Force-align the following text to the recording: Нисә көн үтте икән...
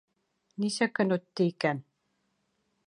Нисә 0.63 0.87
көн 0.99 1.15
үтте 1.17 1.49
икән... 1.51 1.85